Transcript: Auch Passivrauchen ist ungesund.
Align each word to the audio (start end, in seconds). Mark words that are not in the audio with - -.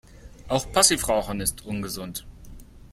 Auch 0.47 0.71
Passivrauchen 0.71 1.41
ist 1.41 1.63
ungesund. 1.63 2.25